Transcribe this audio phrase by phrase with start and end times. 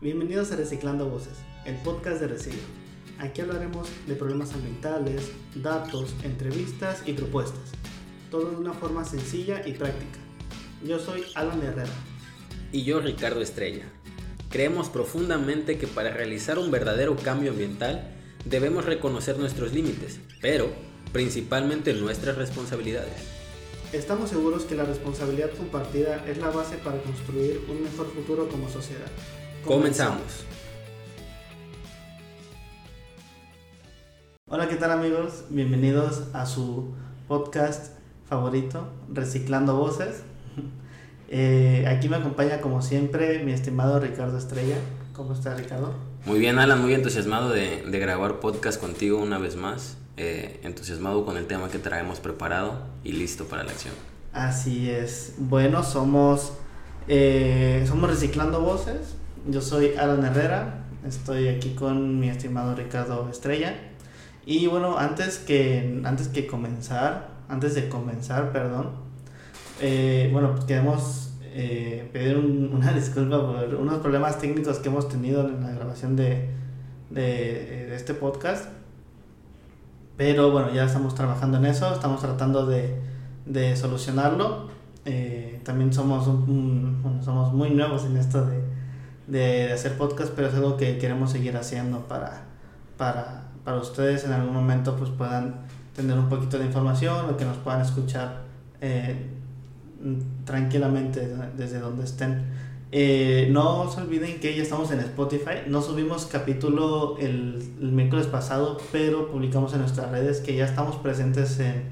[0.00, 2.60] Bienvenidos a Reciclando Voces, el podcast de Reciclo.
[3.18, 7.72] Aquí hablaremos de problemas ambientales, datos, entrevistas y propuestas.
[8.30, 10.20] Todo de una forma sencilla y práctica.
[10.84, 11.90] Yo soy Alan Herrera.
[12.70, 13.86] Y yo Ricardo Estrella.
[14.50, 20.68] Creemos profundamente que para realizar un verdadero cambio ambiental debemos reconocer nuestros límites, pero
[21.12, 23.38] principalmente nuestras responsabilidades.
[23.92, 28.68] Estamos seguros que la responsabilidad compartida es la base para construir un mejor futuro como
[28.68, 29.10] sociedad.
[29.64, 30.44] Comenzamos.
[34.48, 35.44] Hola, ¿qué tal amigos?
[35.50, 36.94] Bienvenidos a su
[37.26, 40.22] podcast favorito, Reciclando Voces.
[41.30, 44.78] Eh, aquí me acompaña como siempre mi estimado Ricardo Estrella.
[45.12, 45.92] ¿Cómo está Ricardo?
[46.24, 49.98] Muy bien, Alan, muy entusiasmado de, de grabar podcast contigo una vez más.
[50.16, 53.92] Eh, entusiasmado con el tema que traemos preparado y listo para la acción.
[54.32, 55.34] Así es.
[55.36, 56.54] Bueno, somos,
[57.08, 59.17] eh, somos Reciclando Voces.
[59.48, 60.84] Yo soy Alan Herrera.
[61.06, 63.74] Estoy aquí con mi estimado Ricardo Estrella.
[64.44, 68.90] Y bueno, antes que, antes que comenzar, antes de comenzar, perdón,
[69.80, 75.48] eh, bueno, pues queremos eh, pedir una disculpa por unos problemas técnicos que hemos tenido
[75.48, 76.50] en la grabación de,
[77.08, 78.66] de, este podcast.
[80.18, 83.00] Pero bueno, ya estamos trabajando en eso, estamos tratando de,
[83.46, 84.68] de solucionarlo.
[85.06, 86.26] Eh, también somos,
[87.24, 88.77] somos muy nuevos en esto de,
[89.28, 92.44] de, hacer podcast, pero es algo que queremos seguir haciendo para,
[92.96, 97.44] para, para ustedes en algún momento pues puedan tener un poquito de información o que
[97.44, 98.42] nos puedan escuchar
[98.80, 99.26] eh,
[100.44, 102.44] tranquilamente desde donde estén.
[102.90, 105.66] Eh, no se olviden que ya estamos en Spotify.
[105.66, 110.96] No subimos capítulo el, el, miércoles pasado, pero publicamos en nuestras redes que ya estamos
[110.96, 111.90] presentes en,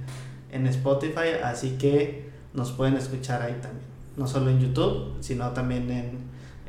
[0.53, 3.85] en Spotify, así que nos pueden escuchar ahí también.
[4.17, 6.19] No solo en YouTube, sino también en,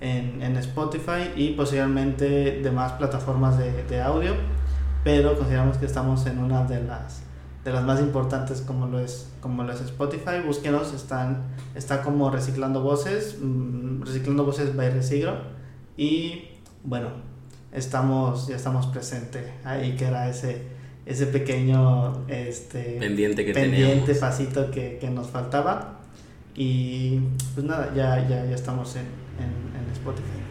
[0.02, 4.34] en, en Spotify y posiblemente demás plataformas de, de audio,
[5.04, 7.24] pero consideramos que estamos en una de las
[7.68, 10.40] de las más importantes como lo es como lo es Spotify.
[10.46, 11.44] Búsquenos están
[11.76, 15.36] está como reciclando voces mmm, reciclando voces by Resigro.
[15.98, 16.44] Y
[16.84, 17.10] bueno
[17.74, 20.62] estamos ya estamos presente ahí que era ese
[21.06, 26.00] ese pequeño este pendiente que pendiente pasito que, que, nos faltaba.
[26.56, 27.20] Y
[27.54, 29.08] pues nada ya ya, ya estamos en,
[29.44, 29.67] en
[30.12, 30.48] Spotify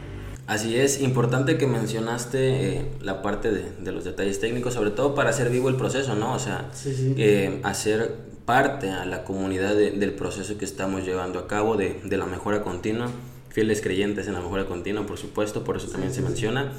[0.47, 5.13] Así es, importante que mencionaste eh, la parte de, de, los detalles técnicos, sobre todo
[5.17, 6.35] para hacer vivo el proceso, ¿no?
[6.35, 7.15] O sea, sí, sí.
[7.19, 12.01] Eh, hacer parte a la comunidad de, del proceso que estamos llevando a cabo, de,
[12.05, 13.09] de, la mejora continua,
[13.49, 16.73] fieles creyentes en la mejora continua, por supuesto, por eso también sí, se menciona.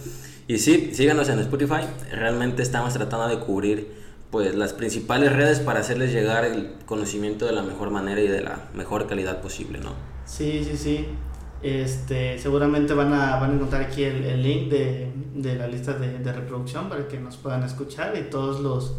[0.47, 3.91] Y sí, síganos en Spotify, realmente estamos tratando de cubrir
[4.31, 8.41] pues las principales redes para hacerles llegar el conocimiento de la mejor manera y de
[8.41, 9.91] la mejor calidad posible, ¿no?
[10.25, 11.05] Sí, sí, sí.
[11.67, 15.91] Este, seguramente van a, van a encontrar aquí el, el link de, de, la lista
[15.93, 18.95] de, de, reproducción para que nos puedan escuchar y todos los,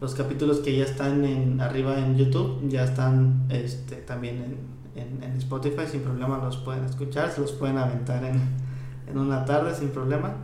[0.00, 4.56] los capítulos que ya están en, arriba en YouTube ya están este, también
[4.94, 8.40] en, en, Spotify sin problema los pueden escuchar, se los pueden aventar en,
[9.10, 10.36] en una tarde sin problema.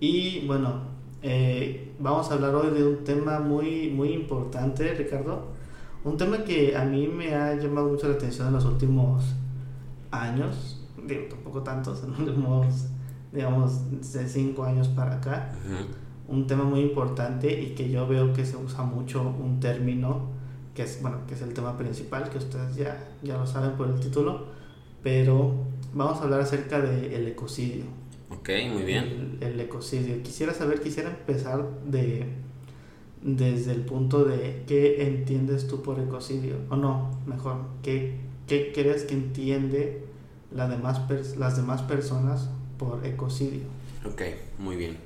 [0.00, 0.82] Y bueno
[1.22, 5.46] eh, vamos a hablar hoy de un tema muy, muy importante Ricardo.
[6.02, 9.22] Un tema que a mí me ha llamado mucho la atención en los últimos
[10.10, 12.86] años digo, tampoco tantos, últimos,
[13.32, 15.52] digamos, de cinco años para acá.
[16.28, 20.28] Un tema muy importante y que yo veo que se usa mucho un término
[20.74, 23.88] que es, bueno, que es el tema principal, que ustedes ya, ya lo saben por
[23.88, 24.46] el título,
[25.02, 25.52] pero
[25.92, 27.84] vamos a hablar acerca del el ecocidio.
[28.30, 29.38] Ok, muy bien.
[29.40, 30.22] El, el, ecocidio.
[30.22, 32.28] Quisiera saber, quisiera empezar de
[33.22, 39.04] desde el punto de qué entiendes tú por ecocidio, o no, mejor, qué, qué crees
[39.04, 40.04] que entiende
[40.52, 41.00] la demás
[41.36, 43.62] las demás personas por ecocidio.
[44.04, 44.22] Ok,
[44.58, 44.96] muy bien.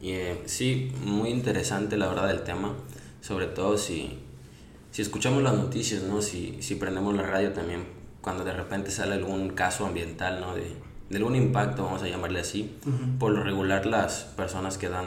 [0.00, 2.72] Y, eh, sí, muy interesante la verdad el tema,
[3.20, 4.18] sobre todo si,
[4.90, 6.20] si escuchamos las noticias, ¿no?
[6.22, 7.84] si, si prendemos la radio también,
[8.20, 10.54] cuando de repente sale algún caso ambiental, ¿no?
[10.54, 10.74] de,
[11.10, 13.18] de algún impacto, vamos a llamarle así, Uh -huh.
[13.18, 15.06] por lo regular las personas que dan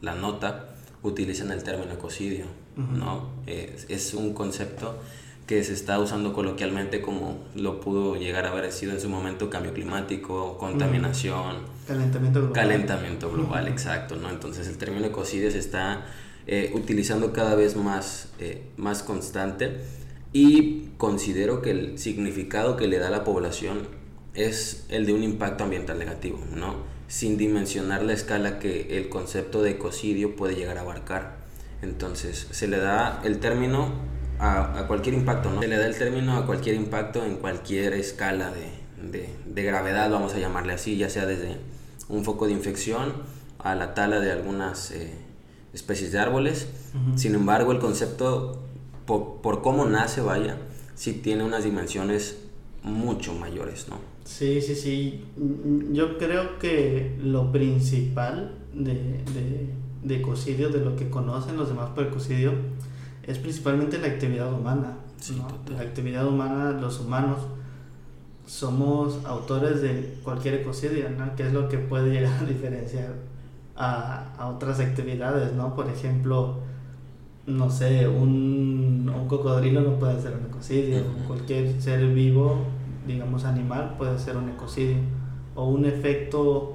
[0.00, 2.46] la nota utilizan el término ecocidio,
[2.76, 2.96] Uh -huh.
[2.98, 3.28] ¿no?
[3.46, 4.96] Es, es un concepto
[5.52, 9.50] que se está usando coloquialmente como lo pudo llegar a haber sido en su momento
[9.50, 11.56] cambio climático, contaminación,
[11.86, 14.30] calentamiento global, calentamiento global exacto, ¿no?
[14.30, 16.06] Entonces el término ecocidio se está
[16.46, 19.82] eh, utilizando cada vez más, eh, más constante
[20.32, 23.80] y considero que el significado que le da a la población
[24.32, 26.76] es el de un impacto ambiental negativo, ¿no?
[27.08, 31.42] Sin dimensionar la escala que el concepto de ecocidio puede llegar a abarcar.
[31.82, 34.11] Entonces se le da el término
[34.42, 35.60] a, a, cualquier impacto, ¿no?
[35.60, 40.10] Se le da el término a cualquier impacto en cualquier escala de, de, de, gravedad,
[40.10, 41.58] vamos a llamarle así, ya sea desde
[42.08, 43.12] un foco de infección,
[43.60, 45.12] a la tala de algunas eh,
[45.72, 46.68] especies de árboles.
[47.14, 48.64] Sin embargo, el concepto,
[49.06, 50.58] por, por, cómo nace, vaya,
[50.96, 52.38] sí tiene unas dimensiones
[52.82, 54.00] mucho mayores, ¿no?
[54.24, 55.24] Sí, sí, sí.
[55.92, 59.68] Yo creo que lo principal de, de,
[60.02, 62.54] de ecocidio, de lo que conocen los demás por ecocidio,
[63.26, 64.96] es principalmente la actividad humana.
[65.36, 65.74] ¿no?
[65.74, 67.38] La actividad humana, los humanos,
[68.46, 71.34] somos autores de cualquier ecocidio, ¿no?
[71.36, 73.14] Que es lo que puede llegar a diferenciar
[73.76, 75.74] a, a otras actividades, ¿no?
[75.74, 76.58] Por ejemplo,
[77.46, 82.64] no sé, un, un cocodrilo no puede ser un ecocidio, cualquier ser vivo,
[83.06, 84.98] digamos animal, puede ser un ecocidio,
[85.54, 86.71] o un efecto,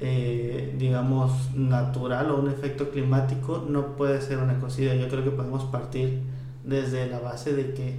[0.00, 4.94] eh, digamos, natural o un efecto climático no puede ser un ecocidio.
[4.94, 6.20] Yo creo que podemos partir
[6.64, 7.98] desde la base de que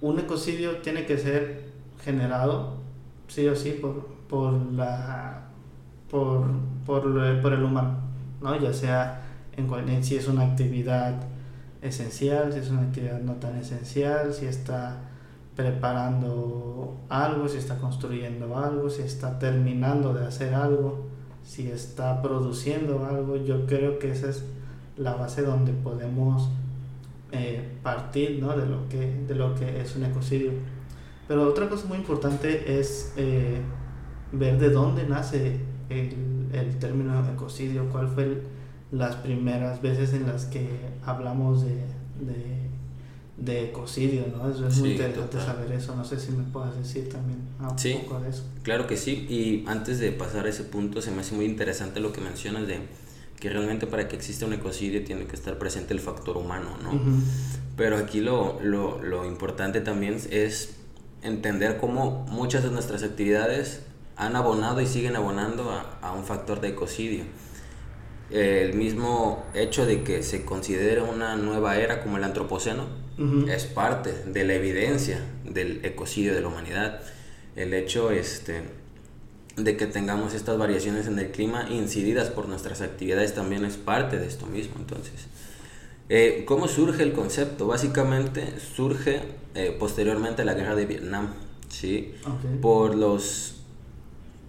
[0.00, 1.64] un ecocidio tiene que ser
[2.02, 2.74] generado,
[3.28, 5.44] sí o sí, por, por la
[6.10, 6.44] por,
[6.86, 7.98] por, por el humano,
[8.40, 8.56] ¿no?
[8.60, 9.22] ya sea
[9.56, 11.14] en, si es una actividad
[11.82, 14.98] esencial, si es una actividad no tan esencial, si está
[15.56, 21.06] preparando algo, si está construyendo algo, si está terminando de hacer algo,
[21.44, 23.36] si está produciendo algo.
[23.36, 24.44] Yo creo que esa es
[24.96, 26.48] la base donde podemos
[27.32, 28.56] eh, partir ¿no?
[28.56, 30.52] de, lo que, de lo que es un ecocidio.
[31.28, 33.60] Pero otra cosa muy importante es eh,
[34.32, 38.42] ver de dónde nace el, el término ecocidio, cuál fue
[38.90, 40.68] las primeras veces en las que
[41.04, 41.74] hablamos de,
[42.20, 42.70] de,
[43.36, 44.48] de ecocidio, ¿no?
[44.48, 48.20] Eso es muy interesante saber eso, no sé si me puedas decir también un poco
[48.20, 48.44] de eso.
[48.62, 52.00] Claro que sí, y antes de pasar a ese punto, se me hace muy interesante
[52.00, 52.80] lo que mencionas de
[53.40, 56.92] que realmente para que exista un ecocidio tiene que estar presente el factor humano, ¿no?
[57.76, 60.76] Pero aquí lo, lo, lo importante también es
[61.22, 63.80] entender cómo muchas de nuestras actividades
[64.16, 65.70] han abonado y siguen abonando
[66.00, 67.24] a, un factor de ecocidio.
[68.30, 73.03] El mismo hecho de que se considere una nueva era como el antropoceno
[73.48, 77.00] es parte de la evidencia del ecocidio de la humanidad.
[77.54, 78.62] El hecho este,
[79.56, 84.18] de que tengamos estas variaciones en el clima incididas por nuestras actividades también es parte
[84.18, 84.74] de esto mismo.
[84.78, 85.26] Entonces,
[86.08, 87.66] eh, ¿cómo surge el concepto?
[87.66, 89.22] Básicamente surge
[89.54, 91.28] eh, posteriormente a la guerra de Vietnam,
[91.68, 92.14] ¿sí?
[92.60, 93.62] Por los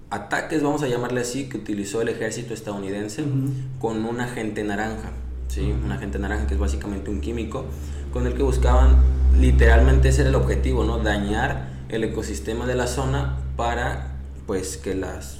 [0.09, 3.23] ataques, vamos a llamarle así, que utilizó el ejército estadounidense
[3.79, 5.11] con un agente naranja,
[5.47, 5.61] ¿sí?
[5.61, 7.65] Un agente naranja que es básicamente un químico,
[8.15, 8.95] con el que buscaban,
[9.41, 10.99] literalmente ese era el objetivo, ¿no?
[10.99, 14.15] Dañar el ecosistema de la zona para,
[14.47, 15.39] pues, que las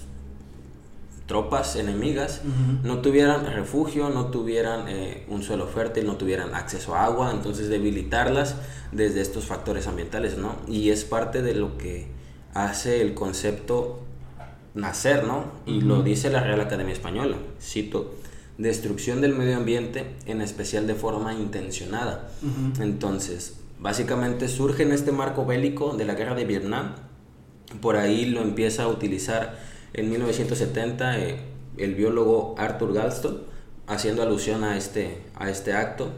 [1.26, 2.42] tropas enemigas
[2.84, 7.70] no tuvieran refugio, no tuvieran eh, un suelo fértil, no tuvieran acceso a agua, entonces
[7.70, 8.58] debilitarlas
[8.92, 10.58] desde estos factores ambientales, ¿no?
[10.68, 12.08] Y es parte de lo que
[12.54, 14.02] hace el concepto
[14.74, 15.46] nacer, ¿no?
[15.66, 18.16] Y lo dice la Real Academia Española, cito,
[18.58, 22.30] destrucción del medio ambiente, en especial de forma intencionada.
[22.80, 26.96] Entonces, básicamente surge en este marco bélico de la guerra de Vietnam,
[27.82, 29.60] por ahí lo empieza a utilizar
[29.94, 31.40] en 1970 eh,
[31.78, 33.42] el biólogo Arthur Galston,
[33.88, 36.10] haciendo alusión a este, a este acto.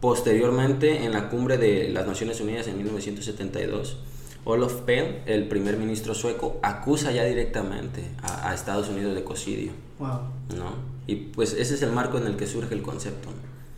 [0.00, 3.98] Posteriormente, en la cumbre de las Naciones Unidas en 1972,
[4.44, 9.72] Olof Palme, el primer ministro sueco, acusa ya directamente a, Estados Unidos de ecocidio.
[9.98, 10.20] Wow.
[10.56, 10.95] ¿No?
[11.06, 13.28] Y pues ese es el marco en el que surge el concepto.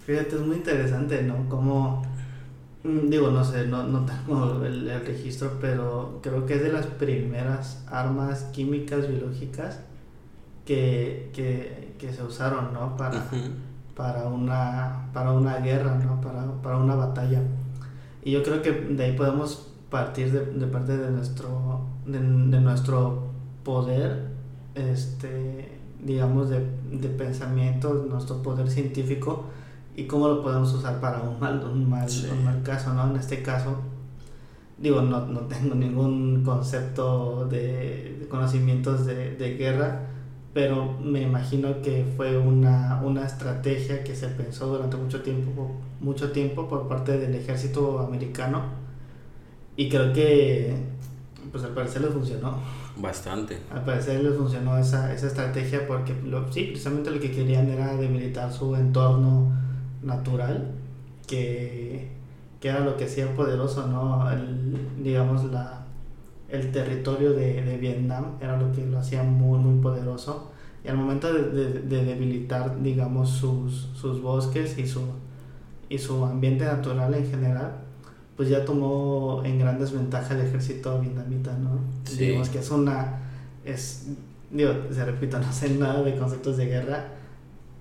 [0.06, 1.48] Fíjate, es muy interesante, ¿no?
[1.48, 2.02] Como,
[2.84, 6.86] mm, digo, no sé, no, no tengo el, registro, pero creo que es de las
[6.86, 9.80] primeras armas químicas biológicas
[10.64, 12.96] que, que, que se usaron, ¿no?
[12.96, 13.26] Para,
[13.94, 16.20] para, una, para una guerra, ¿no?
[16.20, 17.42] Para, para una batalla.
[18.24, 23.30] Y yo creo que de ahí podemos partir de, de parte de nuestro, de, nuestro
[23.64, 24.28] poder,
[24.74, 26.60] este, digamos, de,
[26.92, 29.44] de pensamiento, nuestro poder científico
[29.96, 33.10] y cómo lo podemos usar para un mal, un mal, un mal caso, ¿no?
[33.10, 33.78] En este caso,
[34.78, 40.06] digo, no, no tengo ningún concepto de, conocimientos de, de, guerra,
[40.54, 46.30] pero me imagino que fue una, una estrategia que se pensó durante mucho tiempo, mucho
[46.30, 48.62] tiempo por parte del ejército americano
[49.78, 50.74] y creo que,
[51.50, 52.58] pues al parecer les funcionó.
[52.96, 53.58] Bastante.
[53.72, 57.96] Al parecer les funcionó esa, esa estrategia porque lo, sí, precisamente lo que querían era
[57.96, 59.52] debilitar su entorno
[60.02, 60.72] natural,
[61.26, 62.10] que,
[62.60, 64.30] que era lo que hacía poderoso, ¿no?
[64.30, 65.84] El, digamos, la,
[66.48, 70.50] el territorio de, de, Vietnam era lo que lo hacía muy, muy poderoso.
[70.84, 75.02] Y al momento de, de, de debilitar, digamos, sus, sus bosques y su,
[75.88, 77.87] y su ambiente natural en general,
[78.38, 81.80] pues ya tomó en gran desventaja el ejército vietnamita, ¿no?
[82.16, 83.18] Digamos que es una,
[83.64, 84.10] es,
[84.52, 87.08] digo, se repito, no sé nada de conceptos de guerra,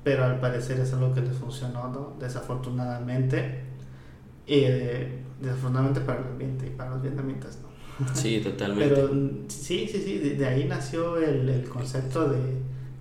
[0.03, 2.15] pero al parecer es algo que les funcionó, ¿no?
[2.19, 3.65] Desafortunadamente,
[4.47, 8.07] y eh, desafortunadamente para el ambiente y para los vietnamitas, ¿no?
[8.15, 8.95] Sí, totalmente.
[8.95, 9.09] Pero
[9.49, 12.39] sí, sí, sí, de, ahí nació el, el concepto de,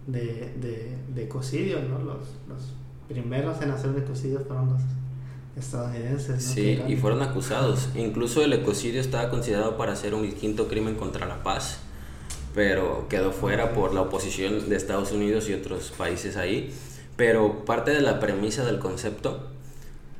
[0.07, 2.01] de, de, de, ecocidio, ¿no?
[2.01, 2.75] Los, los
[3.09, 4.83] primeros en hacer ecocidio fueron los
[5.57, 6.47] estadounidenses.
[6.49, 6.55] ¿no?
[6.55, 7.89] Sí, y fueron acusados.
[7.95, 11.79] Incluso el ecocidio estaba considerado para ser un quinto crimen contra la paz,
[12.55, 16.73] pero quedó fuera por la oposición de Estados Unidos y otros países ahí.
[17.17, 19.49] Pero parte de la premisa del concepto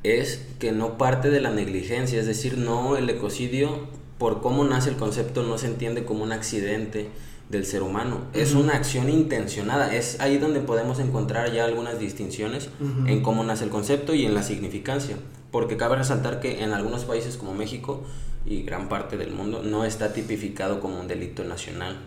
[0.03, 4.89] es que no parte de la negligencia, es decir, no el ecocidio por cómo nace
[4.89, 7.09] el concepto no se entiende como un accidente
[7.49, 8.21] del ser humano.
[8.33, 9.93] Es una acción intencionada.
[9.95, 12.69] Es ahí donde podemos encontrar ya algunas distinciones
[13.05, 15.17] en cómo nace el concepto y en la significancia.
[15.51, 18.03] Porque cabe resaltar que en algunos países como México
[18.45, 21.97] y gran parte del mundo no está tipificado como un delito nacional.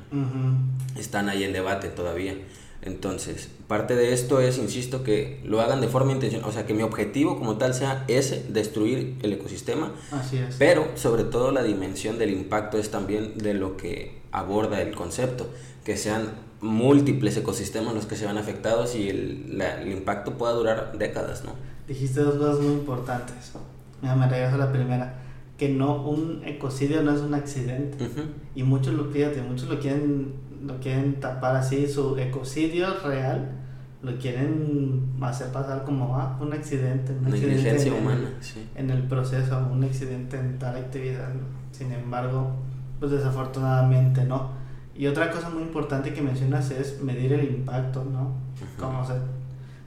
[0.97, 2.35] Están ahí en debate todavía.
[2.83, 6.73] Entonces, parte de esto es, insisto, que lo hagan de forma intencional, o sea, que
[6.73, 9.93] mi objetivo como tal sea ese, destruir el ecosistema.
[10.11, 10.57] Así es.
[10.59, 15.47] Pero sobre todo la dimensión del impacto es también de lo que aborda el concepto,
[15.85, 16.31] que sean
[16.63, 21.53] múltiples ecosistemas los que se van afectados y el, el impacto pueda durar décadas, ¿no?
[21.89, 23.53] Dijiste dos cosas muy importantes.
[24.01, 25.23] Mira, me regreso a la primera,
[25.59, 28.09] que no, un ecocidio no es un accidente.
[28.55, 30.33] Y muchos lo, fíjate, muchos lo quieren
[30.65, 33.51] lo quieren tapar así, su ecocidio real,
[34.03, 38.31] lo quieren hacer pasar como ah, un accidente, un accidente en, humana,
[38.75, 41.29] en el proceso, un accidente en tal actividad.
[41.73, 42.51] Sin embargo,
[42.99, 44.51] pues desafortunadamente no.
[44.95, 48.33] Y otra cosa muy importante que mencionas es medir el impacto, ¿no?
[48.79, 49.15] Como se,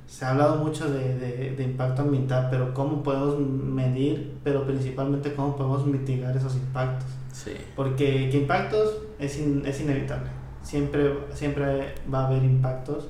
[0.07, 5.33] se ha hablado mucho de, de, de, impacto ambiental, pero cómo podemos medir, pero principalmente
[5.33, 7.09] cómo podemos mitigar esos impactos.
[7.31, 7.51] Sí.
[7.75, 13.09] Porque qué impactos es, es inevitable siempre, siempre va a haber impactos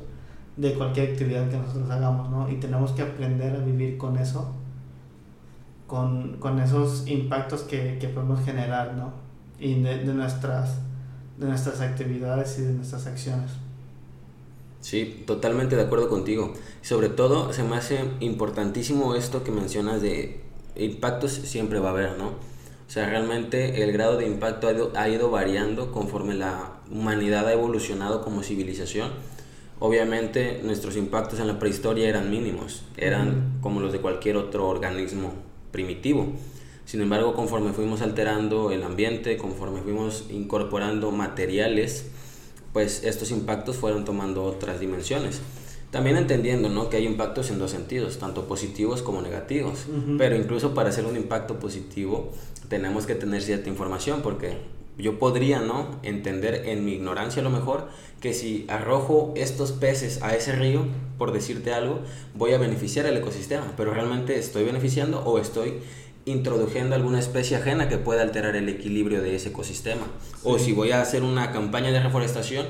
[0.57, 2.49] de cualquier actividad que nosotros hagamos, ¿no?
[2.49, 4.53] Y tenemos que aprender a vivir con eso,
[5.87, 9.13] con, con esos impactos que, que, podemos generar, ¿no?
[9.59, 10.79] Y de, nuestras,
[11.37, 13.51] de nuestras actividades y de nuestras acciones.
[14.81, 16.53] Sí, totalmente de acuerdo contigo.
[16.81, 20.43] Sobre todo se me hace importantísimo esto que mencionas de
[20.75, 22.27] impactos siempre va a haber, ¿no?
[22.27, 27.47] O sea, realmente el grado de impacto ha ido, ha ido variando conforme la humanidad
[27.47, 29.11] ha evolucionado como civilización.
[29.79, 35.33] Obviamente nuestros impactos en la prehistoria eran mínimos, eran como los de cualquier otro organismo
[35.71, 36.27] primitivo.
[36.85, 42.05] Sin embargo, conforme fuimos alterando el ambiente, conforme fuimos incorporando materiales,
[42.71, 45.41] pues estos impactos fueron tomando otras dimensiones.
[45.91, 46.89] También entendiendo ¿no?
[46.89, 49.85] que hay impactos en dos sentidos, tanto positivos como negativos.
[50.17, 52.31] Pero incluso para hacer un impacto positivo
[52.67, 54.57] tenemos que tener cierta información porque
[54.97, 57.89] yo podría no entender en mi ignorancia a lo mejor
[58.21, 60.85] que si arrojo estos peces a ese río,
[61.17, 61.99] por decirte algo,
[62.35, 65.79] voy a beneficiar el ecosistema, pero realmente estoy beneficiando o estoy
[66.25, 70.07] introduciendo alguna especie ajena que pueda alterar el equilibrio de ese ecosistema.
[70.43, 72.65] O si voy a hacer una campaña de reforestación,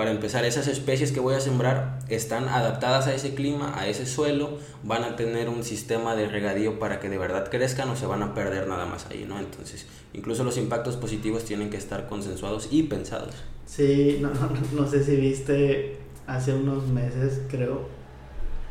[0.00, 4.06] para empezar, esas especies que voy a sembrar están adaptadas a ese clima, a ese
[4.06, 8.06] suelo, van a tener un sistema de regadío para que de verdad crezcan o se
[8.06, 9.38] van a perder nada más ahí, ¿no?
[9.38, 13.34] Entonces, incluso los impactos positivos tienen que estar consensuados y pensados.
[13.66, 17.82] Sí, no, no, no sé si viste hace unos meses, creo,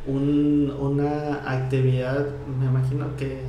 [0.08, 2.26] un, una actividad,
[2.58, 3.40] me imagino que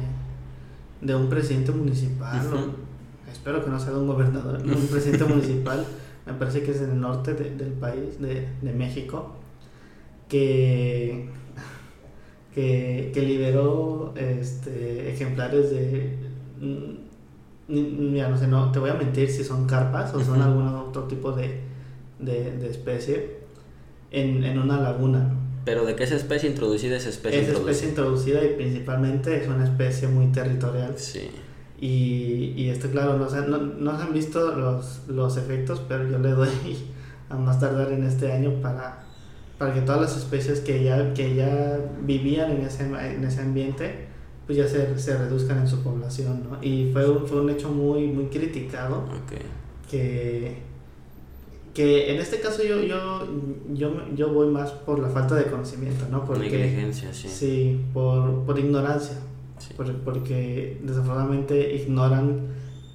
[1.02, 3.32] de un presidente municipal, uh -huh.
[3.32, 5.84] espero que no sea de un gobernador, un presidente municipal
[6.26, 9.36] me parece que es en el norte de, del país, de, de México,
[10.30, 11.30] que,
[12.54, 16.18] que, que, liberó este, ejemplares de...
[17.68, 21.04] Mira, no sé, no, te voy a mentir si son carpas o son algún otro
[21.04, 21.62] tipo de,
[22.20, 23.38] de, de especie
[24.12, 25.34] en, en, una laguna.
[25.64, 27.72] ¿Pero de qué es especie introducida es especie es introducida?
[27.72, 30.96] especie introducida y principalmente es una especie muy territorial.
[30.98, 31.30] Sí.
[31.82, 36.08] Y, y esto, claro, no se, no, no se han visto los, los efectos, pero
[36.08, 36.48] yo le doy
[37.28, 39.04] a más tardar en este año para,
[39.58, 44.06] para que todas las especies que ya, que ya vivían en ese, en ese ambiente,
[44.46, 46.64] pues ya se, se reduzcan en su población, ¿no?
[46.64, 49.42] Y fue un, fue un hecho muy, muy criticado, okay.
[49.90, 50.58] que,
[51.74, 53.28] que en este caso yo, yo,
[53.74, 56.26] yo, yo voy más por la falta de conocimiento, ¿no?
[56.26, 57.28] Porque, Negligencia, sí.
[57.28, 59.18] Sí, por, por ignorancia
[59.68, 59.74] sí.
[60.04, 62.48] porque desafortunadamente ignoran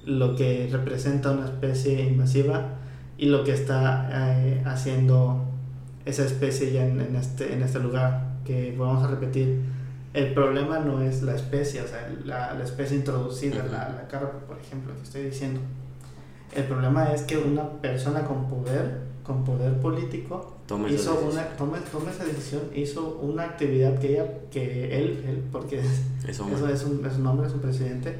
[0.05, 2.75] lo que representa una especie invasiva
[3.17, 5.45] y lo que está eh, haciendo
[6.05, 9.61] esa especie ya en, en, este, en este lugar, que vamos a repetir,
[10.13, 13.71] el problema no es la especie, o sea, la, la especie introducida, uh -huh.
[13.71, 15.59] la, la carpa, por ejemplo, que estoy diciendo.
[16.55, 21.47] El problema es que una persona con poder, con poder político Toma hizo esa una
[21.55, 25.79] toma, toma esa decisión hizo una actividad que ella que él él porque
[26.27, 26.55] Es hombre.
[26.57, 28.17] eso es un, es un hombre es un presidente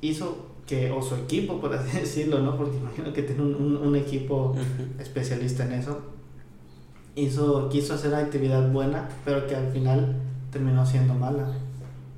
[0.00, 3.76] hizo que o su equipo por así decirlo no porque imagino que tiene un, un,
[3.76, 5.00] un equipo Ujú.
[5.00, 6.00] especialista en eso
[7.16, 10.16] hizo quiso hacer una actividad buena pero que al final
[10.50, 11.48] terminó siendo mala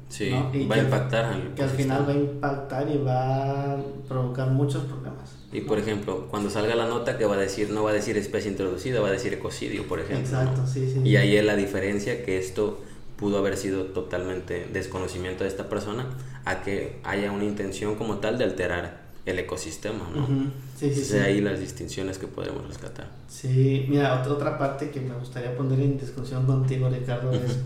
[0.08, 0.50] Sí, ¿no?
[0.54, 3.76] Y va a que- impactar al que al final va a impactar y va a
[4.06, 7.82] provocar muchos problemas Y por ejemplo, cuando salga la nota que va a decir, no
[7.84, 10.24] va a decir especie introducida, va a decir ecocidio, por ejemplo.
[10.24, 10.66] exacto ¿no?
[10.66, 12.80] sí sí Y ahí es la diferencia que esto
[13.16, 16.06] pudo haber sido totalmente desconocimiento de esta persona
[16.44, 20.22] a que haya una intención como tal de alterar el ecosistema, ¿no?
[20.24, 20.32] Ujú.
[20.76, 23.08] sí sí Entonces, sí ahí las distinciones que podremos rescatar.
[23.28, 27.58] Sí, mira, otra, otra parte que me gustaría poner en discusión contigo, Ricardo, es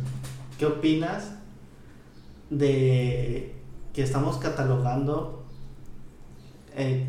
[0.58, 1.30] ¿qué opinas
[2.50, 3.52] de
[3.94, 5.35] que estamos catalogando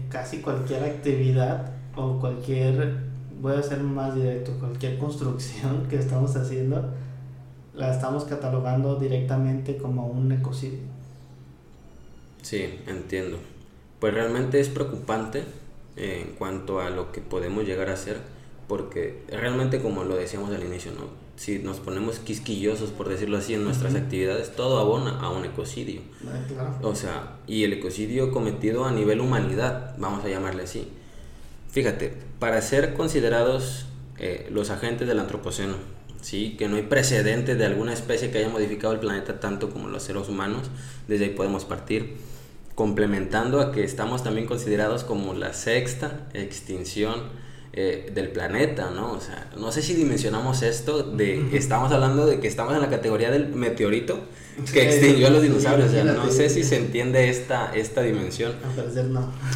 [0.10, 2.98] casi cualquier actividad o cualquier,
[3.42, 6.94] voy a ser más directo, cualquier construcción que estamos haciendo,
[7.74, 10.80] la estamos catalogando directamente como un ecocidio?
[12.42, 13.38] Sí, entiendo.
[14.00, 15.44] Pues realmente es preocupante
[15.96, 18.18] eh, en cuanto a lo que podemos llegar a hacer,
[18.68, 21.27] porque realmente como lo decíamos al inicio, ¿no?
[21.38, 24.03] Si nos ponemos quisquillosos, por decirlo así, en nuestras Ujú.
[24.03, 26.01] actividades, todo abona a un ecocidio.
[26.01, 26.77] Eh, Claro.
[26.82, 30.88] O sea, y el ecocidio cometido a nivel humanidad, vamos a llamarle así.
[31.70, 33.86] Fíjate, para ser considerados
[34.17, 35.75] eh, los agentes del antropoceno,
[36.22, 36.56] ¿sí?
[36.58, 40.01] que no hay precedentes de alguna especie que haya modificado el planeta tanto como los
[40.03, 40.72] seres humanos,
[41.08, 42.15] desde ahí podemos partir,
[42.74, 47.15] complementando a que estamos también considerados como la sexta extinción
[47.80, 49.12] eh, del planeta, ¿no?
[49.12, 52.90] O sea, no sé si dimensionamos esto de, estamos hablando de que estamos en la
[52.90, 54.20] categoría del meteorito
[54.74, 58.54] que extinguió a los dinosaurios, o sea, no sé si se entiende esta, esta dimensión.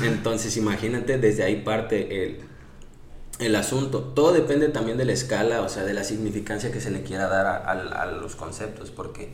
[0.03, 2.37] Entonces, imagínate, desde ahí parte el,
[3.39, 4.03] el asunto.
[4.13, 7.27] Todo depende también de la escala, o sea, de la significancia que se le quiera
[7.27, 9.33] dar a, a- a los conceptos, porque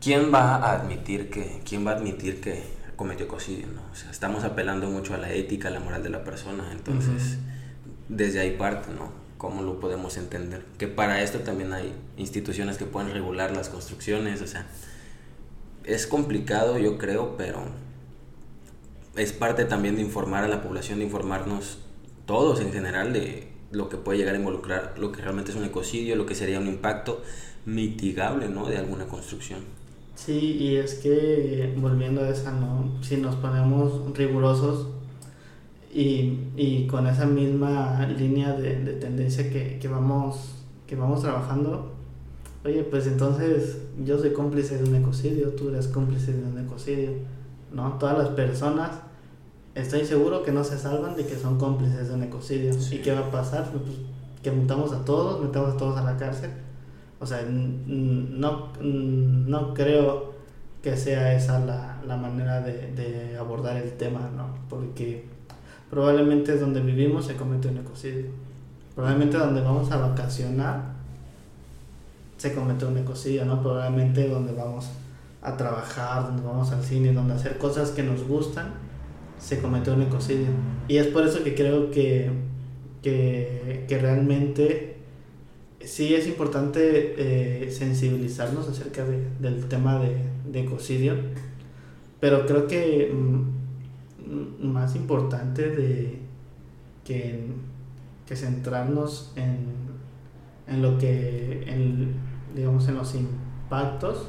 [0.00, 2.62] ¿quién va a admitir que, quién va a admitir que
[2.96, 3.66] cometió ecocidio?
[3.66, 3.82] ¿no?
[3.92, 7.36] O sea, estamos apelando mucho a la ética, a la moral de la persona, entonces,
[8.08, 9.10] desde ahí parte, ¿no?
[9.38, 10.64] ¿Cómo lo podemos entender?
[10.78, 14.66] Que para esto también hay instituciones que pueden regular las construcciones, o sea,
[15.84, 17.62] es complicado, yo creo, pero
[19.16, 21.78] es parte también de informar a la población, de informarnos
[22.26, 25.64] todos en general de lo que puede llegar a involucrar lo que realmente es un
[25.64, 27.22] ecocidio, lo que sería un impacto
[27.64, 28.66] mitigable, ¿no?
[28.66, 29.60] De alguna construcción.
[30.14, 33.02] Sí, y es que volviendo a esa, ¿no?
[33.02, 34.88] Si nos ponemos rigurosos
[35.92, 41.92] y, y con esa misma línea de, de tendencia que, que, vamos, que vamos trabajando,
[42.64, 47.12] oye, pues entonces yo soy cómplice de un ecocidio, tú eres cómplice de un ecocidio,
[47.72, 47.94] ¿no?
[47.94, 48.90] Todas las personas,
[49.74, 52.72] estoy seguro que no se salvan de que son cómplices de un ecocidio.
[52.74, 52.96] Sí.
[52.96, 53.70] ¿Y qué va a pasar?
[53.70, 53.82] Pues
[54.42, 56.50] que mutamos a todos, metamos a todos a la cárcel.
[57.20, 60.34] O sea, no, no creo
[60.82, 64.54] que sea esa la, la manera de, de abordar el tema, ¿no?
[64.68, 65.26] Porque
[65.90, 68.26] probablemente donde vivimos se comete un ecocidio.
[68.94, 70.98] Probablemente donde vamos a vacacionar
[72.36, 73.60] se comete un ecocidio, ¿no?
[73.60, 74.88] Probablemente donde vamos
[75.42, 78.74] a trabajar, donde vamos al cine, donde hacer cosas que nos gustan,
[79.38, 80.46] se comete un ecocidio.
[80.86, 82.30] Y es por eso que creo que,
[83.02, 84.96] que, que realmente
[85.80, 90.16] sí es importante eh, sensibilizarnos acerca de, del tema de,
[90.50, 91.14] de ecocidio,
[92.20, 93.57] pero creo que mm,
[94.60, 96.18] más importante de
[97.04, 97.52] que,
[98.26, 99.66] que centrarnos en,
[100.66, 102.14] en lo que, en,
[102.54, 104.28] digamos, en los impactos,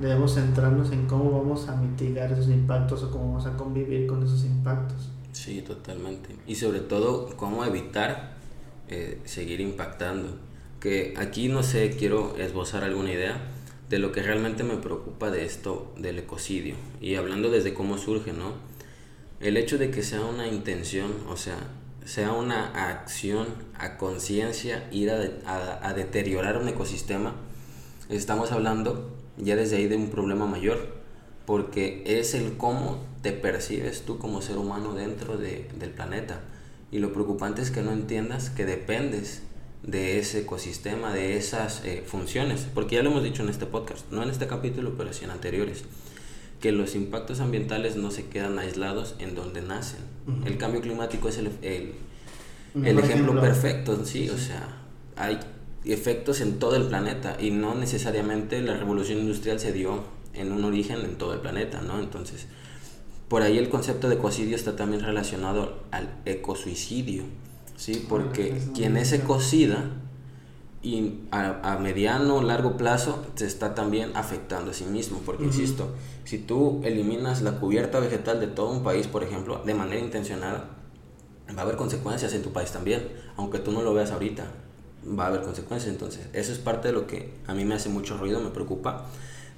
[0.00, 4.22] debemos centrarnos en cómo vamos a mitigar esos impactos o cómo vamos a convivir con
[4.22, 5.10] esos impactos.
[5.32, 6.34] Sí, totalmente.
[6.46, 8.36] Y sobre todo, cómo evitar
[8.88, 10.38] eh, seguir impactando.
[10.80, 13.40] Que aquí, no sé, quiero esbozar alguna idea
[13.88, 16.74] de lo que realmente me preocupa de esto del ecocidio.
[17.00, 18.52] Y hablando desde cómo surge, ¿no?
[19.40, 21.56] El hecho de que sea una intención, o sea,
[22.04, 27.34] sea una acción a conciencia ir a, a deteriorar un ecosistema,
[28.08, 30.96] estamos hablando ya desde ahí de un problema mayor,
[31.44, 36.40] porque es el cómo te percibes tú como ser humano dentro de- del planeta.
[36.90, 39.42] Y lo preocupante es que no entiendas que dependes
[39.82, 44.10] de ese ecosistema, de esas eh, funciones, porque ya lo hemos dicho en este podcast,
[44.10, 45.84] no en este capítulo, pero sí en anteriores,
[46.60, 50.00] que los impactos ambientales no se quedan aislados en donde nacen.
[50.44, 54.66] El cambio climático es el, el, ejemplo perfecto, sí, o sea,
[55.16, 55.38] hay
[55.84, 60.64] efectos en todo el planeta y no necesariamente la revolución industrial se dio en un
[60.64, 62.00] origen en todo el planeta, ¿no?
[62.00, 62.46] Entonces,
[63.28, 67.24] por ahí el concepto de ecocidio está también relacionado al ecosuicidio.
[67.76, 68.04] ¿sí?
[68.08, 69.84] Porque quien es ecocida
[70.86, 75.88] y a, mediano o largo plazo se está también afectando a sí mismo, porque insisto,
[76.22, 80.70] si tú eliminas la cubierta vegetal de todo un país, por ejemplo, de manera intencionada,
[81.48, 84.46] va a haber consecuencias en tu país también, aunque tú no lo veas ahorita,
[85.18, 85.92] va a haber consecuencias.
[85.92, 89.06] Entonces, eso es parte de lo que a mí me hace mucho ruido, me preocupa,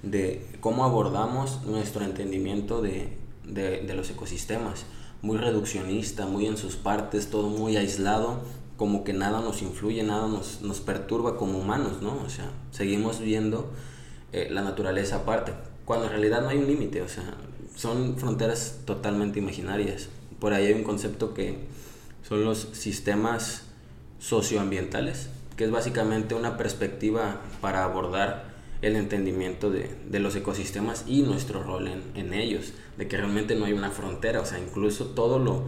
[0.02, 4.86] de cómo abordamos nuestro entendimiento de, de, de los ecosistemas.
[5.20, 8.40] Muy reduccionista, muy en sus partes, todo muy aislado,
[8.78, 12.16] como que nada nos influye, nada nos, nos perturba como humanos, ¿no?
[12.24, 13.70] O sea, seguimos viendo
[14.32, 15.52] eh, la naturaleza aparte,
[15.84, 17.34] cuando en realidad no hay un límite, o sea,
[17.74, 20.08] son fronteras totalmente imaginarias.
[20.38, 21.58] Por ahí hay un concepto que
[22.26, 23.64] son los sistemas
[24.20, 31.22] socioambientales, que es básicamente una perspectiva para abordar el entendimiento de, de los ecosistemas y
[31.22, 35.06] nuestro rol en, en ellos, de que realmente no hay una frontera, o sea, incluso
[35.06, 35.66] todo lo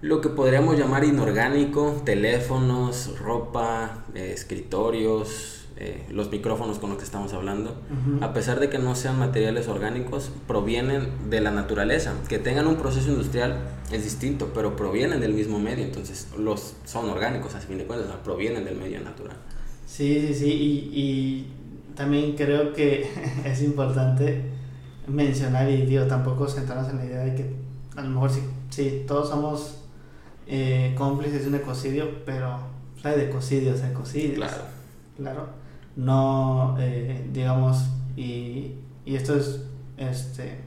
[0.00, 7.04] lo que podríamos llamar inorgánico, teléfonos, ropa, eh, escritorios, eh, los micrófonos con los que
[7.04, 7.80] estamos hablando,
[8.20, 12.14] a pesar de que no sean materiales orgánicos, provienen de la naturaleza.
[12.28, 13.58] Que tengan un proceso industrial
[13.92, 18.08] es distinto, pero provienen del mismo medio, entonces los son orgánicos, a fin de cuentas,
[18.24, 19.36] provienen del medio natural.
[19.86, 21.46] Sí, sí, sí, y, y
[21.94, 23.08] también creo que
[23.44, 24.42] es importante
[25.06, 27.54] mencionar y digo, tampoco centrarnos en la idea de que
[27.96, 29.77] a lo mejor sí, sí todos somos
[30.48, 32.58] eh, cómplices de un ecocidio, pero
[33.04, 34.36] hay de ecocidios a ecocidios.
[34.36, 34.62] Claro.
[35.16, 35.46] Claro.
[35.96, 37.84] No, eh, digamos,
[38.16, 39.64] y, y esto es,
[39.98, 40.58] este,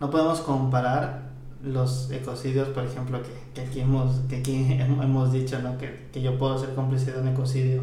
[0.00, 1.30] no podemos comparar
[1.62, 5.78] los ecocidios, por ejemplo, que, que aquí, hemos, que aquí hemos dicho, ¿no?
[5.78, 7.82] que, que yo puedo ser cómplice de un ecocidio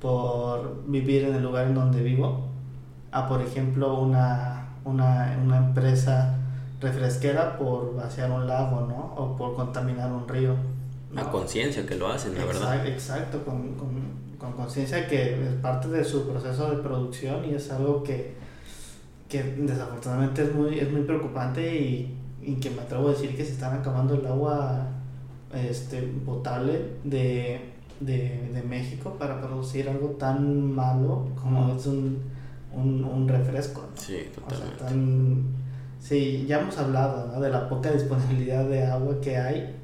[0.00, 2.46] por vivir en el lugar en donde vivo,
[3.12, 6.38] a, por ejemplo, una, una, una empresa
[6.86, 9.14] refresquera por vaciar un lago, ¿no?
[9.16, 10.54] O por contaminar un río.
[11.16, 12.86] A conciencia que lo hacen, la verdad.
[12.86, 14.16] Exacto, con, con,
[14.56, 18.34] conciencia que es parte de su proceso de producción y es algo que,
[19.28, 23.44] que desafortunadamente es muy, es muy preocupante y, y, que me atrevo a decir que
[23.44, 24.86] se están acabando el agua
[25.52, 27.60] este, potable de,
[27.98, 32.22] de, de México para producir algo tan malo como es un,
[32.72, 33.84] un, un refresco.
[33.96, 34.84] Sí, totalmente.
[36.06, 37.40] Sí, ya hemos hablado ¿no?
[37.40, 39.74] de la poca disponibilidad de agua que hay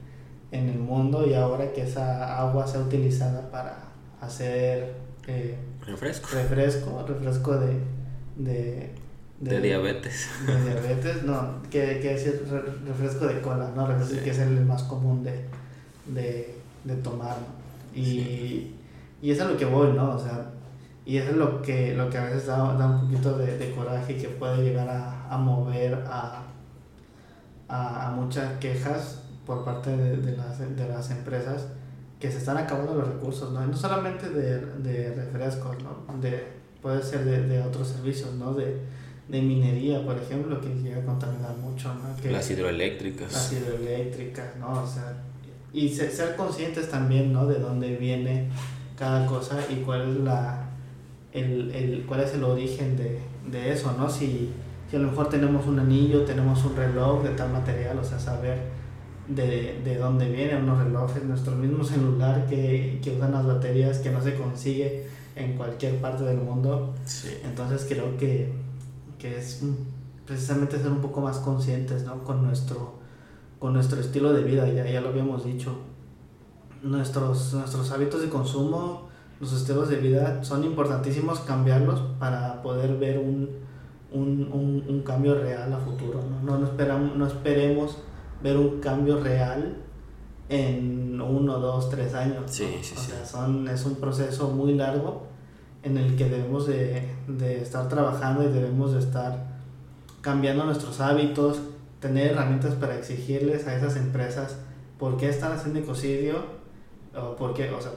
[0.52, 3.76] en el mundo y ahora que esa agua sea utilizada para
[4.20, 4.94] hacer
[5.26, 6.28] eh, refresco.
[6.32, 7.76] refresco, refresco de,
[8.36, 8.90] de,
[9.40, 10.28] de, diabetes.
[10.46, 12.46] De diabetes, no, que, que decir
[12.86, 13.88] refresco de cola, ¿no?
[13.88, 15.44] Refresco que es el más común de,
[16.06, 16.54] de,
[16.84, 17.98] de tomar, ¿no?
[18.00, 18.76] Y, sí.
[19.22, 20.14] y es a lo que voy, ¿no?
[20.14, 20.52] O sea,
[21.04, 23.72] y eso es lo que, lo que a veces da, da un poquito de, de,
[23.72, 26.44] coraje que puede llegar a, a mover a,
[27.68, 31.66] a, a, muchas quejas por parte de, de, las, de las empresas
[32.20, 33.66] que se están acabando los recursos, ¿no?
[33.66, 36.20] no solamente de, de refrescos, ¿no?
[36.20, 36.46] de,
[36.80, 38.54] puede ser de, de otros servicios, ¿no?
[38.54, 38.80] de,
[39.28, 41.92] de minería, por ejemplo, que llega a contaminar mucho.
[41.94, 42.14] ¿no?
[42.22, 43.32] Que, las hidroeléctricas.
[43.32, 44.82] Las hidroeléctricas, ¿no?
[44.82, 45.22] O sea,
[45.72, 47.46] y ser, ser conscientes también, ¿no?
[47.46, 48.50] De dónde viene
[48.98, 50.71] cada cosa y cuál es la
[51.32, 53.18] el, el, cuál es el origen de,
[53.50, 54.08] de eso, ¿no?
[54.08, 54.50] Si,
[54.90, 58.18] si, a lo mejor tenemos un anillo, tenemos un reloj de tal material, o sea,
[58.18, 58.58] saber
[59.28, 64.10] de, de dónde vienen unos relojes, nuestro mismo celular que, que usan las baterías que
[64.10, 66.94] no se consigue en cualquier parte del mundo.
[67.04, 67.28] Sí.
[67.44, 68.52] Entonces creo que,
[69.18, 69.62] que es
[70.26, 72.24] precisamente ser un poco más conscientes, ¿no?
[72.24, 72.94] Con nuestro,
[73.58, 75.78] con nuestro estilo de vida, ya, ya lo habíamos dicho.
[76.82, 79.11] Nuestros, nuestros hábitos de consumo
[79.42, 83.50] los estilos de vida son importantísimos cambiarlos para poder ver un,
[84.12, 86.20] un, un, un cambio real a futuro.
[86.44, 86.58] ¿no?
[86.58, 87.98] No, esperamos, no esperemos
[88.40, 89.78] ver un cambio real
[90.48, 92.44] en uno, dos, tres años.
[92.46, 93.10] Sí, sí, o sí.
[93.10, 95.24] sea, son, es un proceso muy largo
[95.82, 99.58] en el que debemos de, de estar trabajando y debemos de estar
[100.20, 101.60] cambiando nuestros hábitos,
[101.98, 104.58] tener herramientas para exigirles a esas empresas
[105.00, 106.36] por qué están haciendo ecocidio
[107.16, 107.90] o por qué, o sea,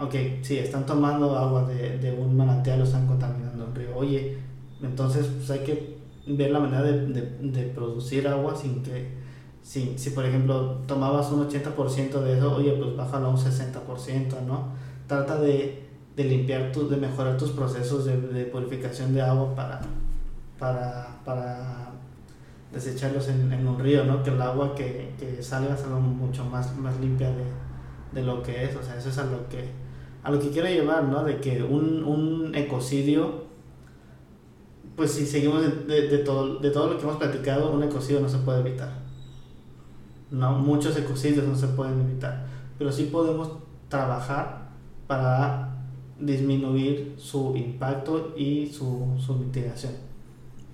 [0.00, 3.96] ok, sí, están tomando agua de, de un manantial o están contaminando un río.
[3.96, 4.38] Oye,
[4.82, 9.08] entonces pues hay que ver la manera de, de, producir agua sin que,
[9.62, 14.42] si, si por ejemplo tomabas un 80% de eso, oye, pues bájalo a un 60%,
[14.46, 14.68] ¿no?
[15.06, 19.80] Trata de, de limpiar, tu, de mejorar tus procesos de, de purificación de agua para,
[20.58, 21.92] para, para
[22.72, 24.22] desecharlos en, en, un río, ¿no?
[24.22, 27.44] Que el agua que, que salga salga mucho más, más limpia de,
[28.12, 29.87] de lo que es, o sea, eso es a lo que
[30.22, 31.24] a lo que quiero llevar, ¿no?
[31.24, 33.44] De que un, un ecocidio,
[34.96, 38.20] pues si seguimos de, de, de, todo, de todo lo que hemos platicado, un ecocidio
[38.20, 38.92] no se puede evitar.
[40.30, 42.46] No, muchos ecocidios no se pueden evitar.
[42.78, 43.50] pero sí podemos
[43.88, 44.68] trabajar
[45.06, 45.76] para
[46.18, 49.92] disminuir su impacto y su, su mitigación.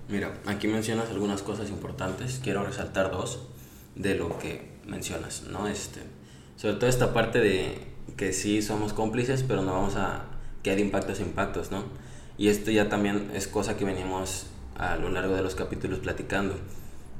[0.07, 3.47] Mira, aquí mencionas algunas cosas importantes, quiero resaltar dos
[3.95, 5.67] de lo que mencionas, ¿no?
[5.67, 6.01] Este,
[6.57, 10.25] sobre todo esta parte de que sí somos cómplices, pero no vamos a
[10.63, 11.83] que hay impactos impactos, ¿no?
[12.37, 16.55] Y esto ya también es cosa que venimos a lo largo de los capítulos platicando,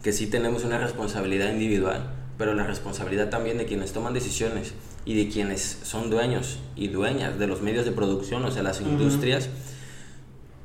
[0.03, 4.73] que sí tenemos una responsabilidad individual, pero la responsabilidad también de quienes toman decisiones
[5.05, 8.81] y de quienes son dueños y dueñas de los medios de producción, o sea, las
[8.81, 9.49] industrias,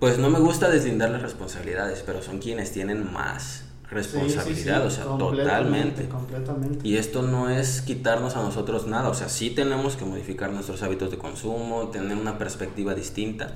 [0.01, 5.05] pues no me gusta deslindar las responsabilidades, pero son quienes tienen más responsabilidad, o sea,
[5.05, 6.09] totalmente.
[6.09, 6.87] Completamente.
[6.87, 10.83] Y esto no es quitarnos a nosotros nada, o sea, sí tenemos que modificar nuestros
[10.83, 13.53] hábitos de consumo, tener una perspectiva distinta,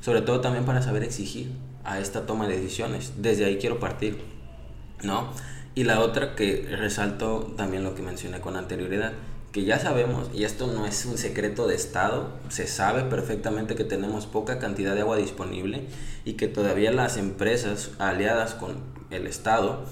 [0.00, 1.52] sobre todo también para saber exigir
[1.84, 3.12] a esta toma de decisiones.
[3.18, 4.18] Desde ahí quiero partir,
[5.02, 5.28] ¿no?
[5.74, 9.12] Y la otra que resalto también lo que mencioné con anterioridad,
[9.52, 13.84] que ya sabemos, y esto no es un secreto de Estado, se sabe perfectamente que
[13.84, 15.84] tenemos poca cantidad de agua disponible
[16.24, 19.84] y que todavía las empresas aliadas con el Estado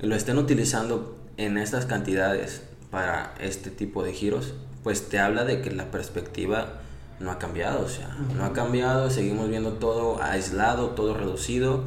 [0.00, 5.62] lo estén utilizando en estas cantidades para este tipo de giros, pues te habla de
[5.62, 6.80] que la perspectiva
[7.20, 11.84] no ha cambiado, o sea, no ha cambiado, seguimos viendo todo aislado, todo reducido,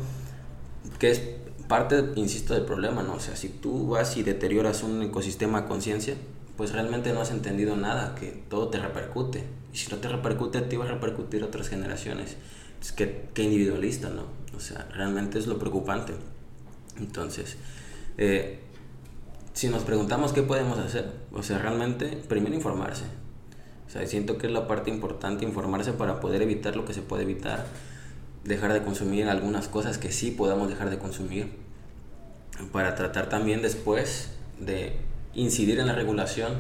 [1.00, 1.22] que es
[1.68, 3.16] parte, insisto, del problema, ¿no?
[3.16, 6.16] O sea, si tú vas y deterioras un ecosistema a conciencia,
[6.56, 9.44] pues realmente no has entendido nada, que todo te repercute.
[9.74, 12.38] Y si no te repercute ti, va a repercutir a otras generaciones.
[12.82, 14.24] Es que, que individualista, ¿no?
[14.56, 16.14] O sea, realmente es lo preocupante.
[17.00, 17.58] Entonces,
[18.18, 18.60] eh,
[19.54, 23.06] si nos preguntamos qué podemos hacer, o sea, realmente, primero informarse.
[23.88, 27.02] O sea, siento que es la parte importante informarse para poder evitar lo que se
[27.02, 27.66] puede evitar,
[28.44, 31.50] dejar de consumir algunas cosas que sí podamos dejar de consumir,
[32.72, 34.94] para tratar también después de
[35.34, 36.54] incidir en la regulación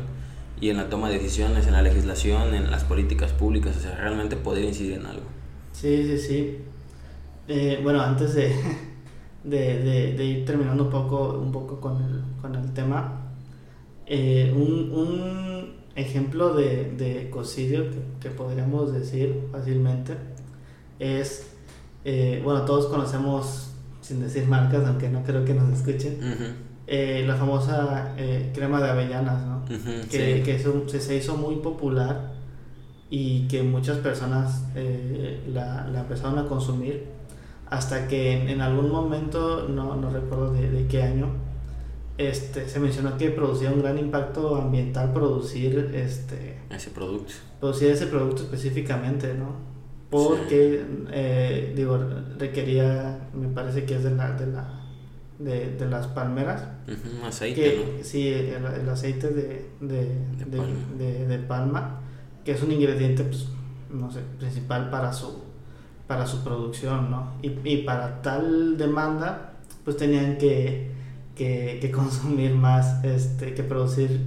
[0.60, 3.95] y en la toma de decisiones, en la legislación, en las políticas públicas, o sea,
[3.95, 5.26] realmente poder incidir en algo.
[5.73, 6.58] Sí, sí, sí.
[7.47, 8.56] Eh, bueno, antes de,
[9.49, 13.31] de, de, ir terminando un poco, un poco con, el, con el tema,
[14.05, 20.13] eh, un, un, ejemplo de, de ecocidio que, que, podríamos decir fácilmente
[20.99, 21.49] es,
[22.05, 26.19] eh, bueno, todos conocemos, sin decir marcas, aunque no creo que nos escuchen,
[26.86, 28.13] eh, la famosa
[28.53, 29.65] crema de avellanas, ¿no?
[29.65, 32.33] que, que se hizo muy popular
[33.10, 34.65] y que muchas personas
[35.47, 37.16] la, la, empezaron a consumir
[37.69, 41.27] hasta que en, algún momento, no, no recuerdo de, de, qué año,
[42.17, 47.34] este, se mencionó que producía un gran impacto ambiental producir este, ese producto.
[47.60, 49.56] Producir ese producto específicamente, ¿no?
[50.10, 51.73] Porque, sí.
[51.75, 51.99] digo,
[52.38, 54.77] requería, me parece que es de la, de la
[55.39, 56.63] de, de las palmeras.
[56.88, 60.75] Uh -huh, aceite, que, Sí, el, el aceite de, de, de, palma.
[60.97, 62.01] de, palma,
[62.43, 63.47] que es un ingrediente, pues,
[63.89, 65.43] no sé, principal para su,
[66.08, 67.34] para su producción, ¿no?
[67.41, 70.91] Y, y para tal demanda, pues tenían que,
[71.36, 74.22] que, que consumir más, este, que producir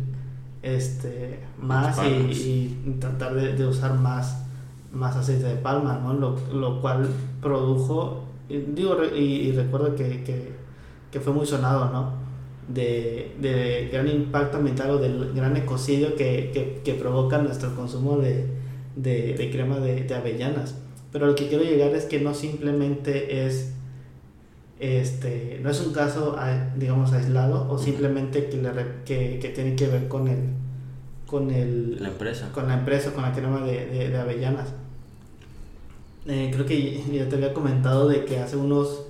[0.62, 4.44] este, más y, y, tratar de, de, usar más,
[4.92, 6.14] más aceite de palma, ¿no?
[6.14, 7.08] Lo, lo cual
[7.40, 10.60] produjo, digo, y, y recuerdo que, que
[11.10, 12.12] que fue muy sonado, ¿no?
[12.68, 18.18] De, de gran impacto ambiental o del gran ecocidio que, que, que provoca nuestro consumo
[18.18, 18.46] de,
[18.94, 20.76] de, de crema de, de, avellanas.
[21.12, 23.72] Pero lo que quiero llegar es que no simplemente es,
[24.78, 26.36] este, no es un caso,
[26.76, 28.70] digamos, aislado o simplemente que, le,
[29.04, 30.50] que, que tiene que ver con el,
[31.26, 32.00] con el...
[32.00, 32.50] La empresa.
[32.52, 34.68] Con la empresa, con la crema de, de, de avellanas.
[36.26, 39.06] Eh, creo que ya te había comentado de que hace unos,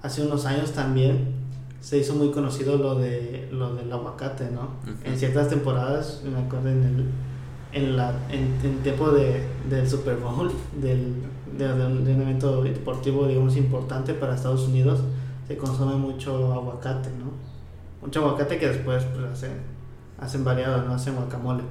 [0.00, 1.42] hace unos años también
[1.80, 4.60] se hizo muy conocido lo de lo del aguacate, ¿no?
[4.86, 5.06] Uh -huh.
[5.06, 7.04] En ciertas temporadas, me acuerdo en el
[7.72, 11.14] en la en, en tiempo de, del Super Bowl, del,
[11.56, 15.00] de, de, un, de, un, evento deportivo digamos importante para Estados Unidos,
[15.46, 17.32] se consume mucho aguacate, ¿no?
[18.00, 19.52] Mucho aguacate que después pues hacen
[20.18, 21.64] hacen variado, no hacen guacamole.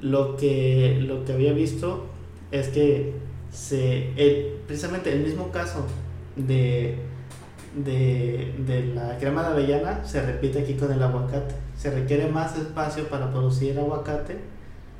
[0.00, 2.06] Lo que lo que había visto
[2.50, 3.14] es que
[3.50, 5.86] se el, precisamente el mismo caso
[6.36, 6.98] de
[7.76, 11.54] de, de, la crema de avellana se repite aquí con el aguacate.
[11.76, 14.38] Se requiere más espacio para producir aguacate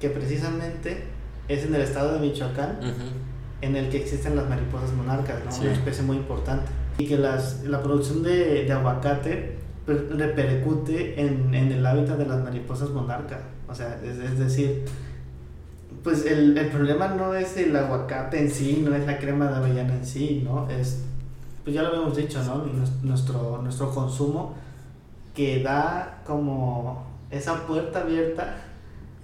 [0.00, 1.04] que precisamente
[1.48, 3.33] es en el estado de Michoacán, uh -huh.
[3.64, 5.52] En el que existen las mariposas monarcas, ¿no?
[5.52, 5.62] sí.
[5.62, 6.66] una especie muy importante.
[6.98, 12.26] Y que las, la producción de, de aguacate pues, repercute en, en, el hábitat de
[12.26, 13.40] las mariposas monarcas.
[13.68, 14.84] O sea, es, es decir,
[16.02, 19.56] pues el, el, problema no es el aguacate en sí, no es la crema de
[19.56, 20.68] avellana en sí, ¿no?
[20.70, 21.00] Es
[21.64, 22.66] pues ya lo habíamos dicho, ¿no?
[23.02, 24.54] Nuestro, nuestro consumo
[25.34, 28.56] que da como esa puerta abierta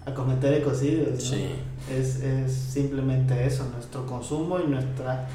[0.06, 1.34] a cometer ecocidios.
[1.88, 5.28] Es, es simplemente eso, nuestro consumo y nuestra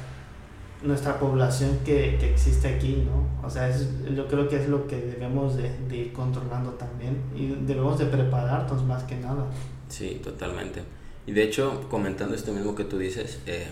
[0.82, 3.46] nuestra población que, que, existe aquí, ¿no?
[3.46, 7.16] O sea, es, yo creo que es lo que debemos de, de, ir controlando también
[7.34, 9.46] y debemos de prepararnos más que nada.
[9.88, 10.82] Sí, totalmente.
[11.26, 13.66] Y de hecho, comentando esto mismo que tú dices, eh,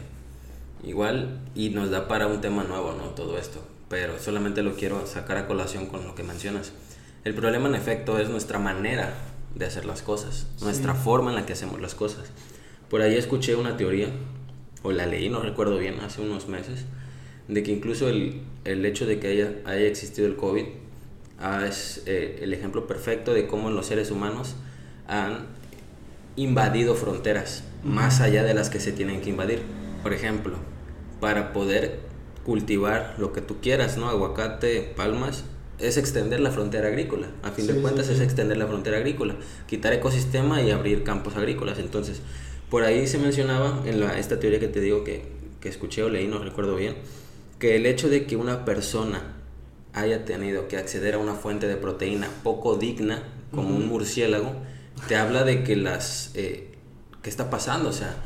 [0.83, 3.11] igual, y nos da para un tema nuevo, ¿no?
[3.11, 6.73] Todo esto, pero solamente lo quiero sacar a colación con lo que mencionas.
[7.25, 9.15] El problema en efecto es nuestra manera
[9.55, 12.25] de hacer las cosas, nuestra forma en la que hacemos las cosas.
[12.95, 14.07] Por ahí escuché una teoría
[14.85, 16.85] o la leí, no recuerdo bien, hace unos meses,
[17.49, 20.63] de que incluso el, el hecho de que haya, haya existido el COVID
[21.41, 24.55] ah, es eh, el ejemplo perfecto de cómo los seres humanos
[25.09, 25.47] han
[26.37, 29.63] invadido fronteras más allá de las que se tienen que invadir.
[30.05, 30.55] Por ejemplo,
[31.19, 31.99] para poder
[32.45, 34.09] cultivar lo que tú quieras, ¿no?
[34.09, 35.43] Aguacate, palmas,
[35.81, 37.27] es extender la frontera agrícola.
[37.43, 39.35] A fin de cuentas es extender la frontera agrícola,
[39.67, 41.81] quitar ecosistema y abrir campos agrícolas.
[41.81, 42.23] Entonces,
[42.75, 45.23] por ahí se mencionaba en la, esta teoría que te digo que,
[45.61, 46.97] que escuché o leí, no recuerdo bien,
[47.61, 49.37] que el hecho de que una persona
[49.93, 54.55] haya tenido que acceder a una fuente de proteína poco digna, como un murciélago,
[55.07, 56.33] te habla de que las...
[56.35, 56.73] Eh,
[57.23, 57.91] ¿Qué está pasando?
[57.91, 58.17] O sea,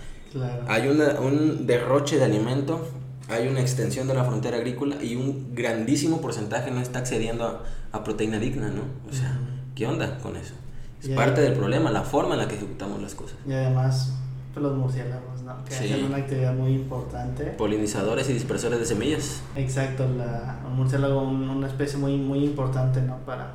[0.67, 2.89] hay una, un derroche de alimento,
[3.29, 7.65] hay una extensión de la frontera agrícola y un grandísimo porcentaje no está accediendo a,
[7.93, 8.85] a proteína digna, ¿no?
[9.11, 9.39] O sea,
[9.75, 10.55] ¿qué onda con eso?
[11.03, 13.37] Es parte del problema, la forma en la que ejecutamos las cosas.
[13.47, 14.15] Y además,
[14.61, 15.65] los murciélagos, ¿no?
[15.65, 17.45] Que hacen una actividad muy importante.
[17.45, 19.43] Polinizadores y dispersores de semillas.
[19.57, 23.19] Exacto, la, un murciélago una especie muy, muy importante, ¿no?
[23.19, 23.53] Para,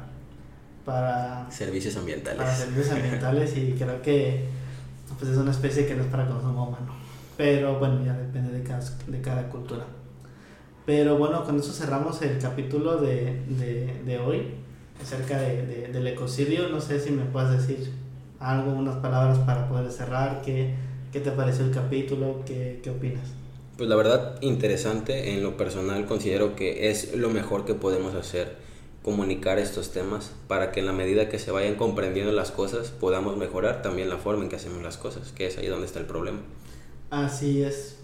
[0.86, 1.48] para...
[1.50, 2.38] Servicios ambientales.
[2.38, 4.46] Para servicios ambientales y creo que
[5.20, 6.94] pues es una especie que no es para consumo humano.
[7.38, 9.86] Pero bueno, ya depende de cada, de cada cultura.
[10.86, 14.56] Pero bueno, con eso cerramos el capítulo de, de, de hoy
[15.02, 16.70] acerca de, de, del ecocidio.
[16.70, 17.92] No sé si me puedes decir
[18.39, 20.76] algo, unas palabras para poder cerrar, que
[21.13, 22.41] ¿Qué te pareció el capítulo?
[22.43, 23.21] ¿Qué, ¿Qué, opinas?
[23.78, 25.36] Pues la verdad, interesante.
[25.36, 28.56] En lo personal considero que es lo mejor que podemos hacer,
[29.04, 33.38] comunicar estos temas para que en la medida que se vayan comprendiendo las cosas podamos
[33.38, 36.08] mejorar también la forma en que hacemos las cosas, que es ahí donde está el
[36.08, 36.39] problema.
[37.12, 37.99] Así es.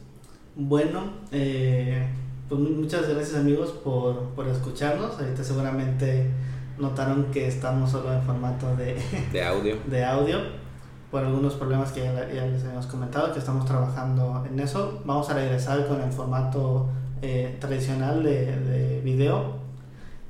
[0.56, 2.08] Bueno, eh,
[2.48, 5.20] pues muchas gracias amigos por, por escucharnos.
[5.20, 6.30] Ahorita seguramente
[6.78, 8.98] notaron que estamos solo en formato de,
[9.34, 9.78] de audio.
[9.90, 10.69] De audio
[11.12, 15.02] por algunos problemas que ya, les habíamos comentado, que estamos trabajando en eso.
[15.06, 16.88] Vamos a regresar con el formato
[17.22, 19.56] eh, tradicional de, de, video.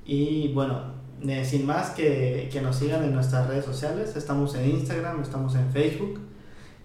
[0.05, 0.79] Y bueno,
[1.21, 4.15] eh, sin más que, que, nos sigan en nuestras redes sociales.
[4.15, 6.21] Estamos en Instagram, estamos en Facebook.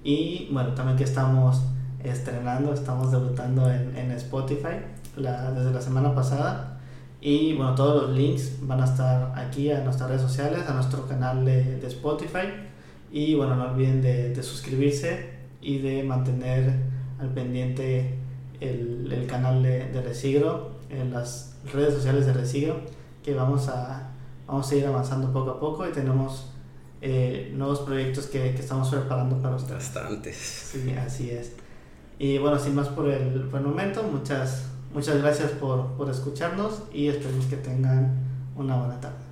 [0.02, 1.62] Y bueno, también que estamos
[2.02, 4.82] estrenando, estamos debutando en, en Spotify
[5.16, 6.80] la, desde la semana pasada.
[7.20, 11.06] Y bueno, todos los links van a estar aquí a nuestras redes sociales, a nuestro
[11.06, 12.73] canal de, de Spotify
[13.14, 15.30] y bueno, no olviden de, de suscribirse
[15.62, 16.80] y de mantener
[17.20, 18.18] al pendiente
[18.60, 22.80] el, el canal de, de, Resigro, en las redes sociales de Resigro,
[23.22, 24.10] que vamos a,
[24.48, 26.50] vamos a ir avanzando poco a poco y tenemos
[27.02, 29.94] eh, nuevos proyectos que, que, estamos preparando para ustedes.
[29.94, 30.36] Bastantes.
[30.36, 31.52] Sí, así es.
[32.18, 36.82] Y bueno, sin más por el, por el momento, muchas, muchas gracias por, por escucharnos
[36.92, 38.12] y esperemos que tengan
[38.56, 39.23] una buena tarde.